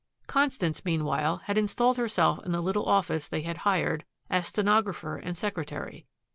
[0.25, 5.37] Constance, meanwhile, had installed herself in the little office they had hired, as stenographer and
[5.37, 6.07] secretary.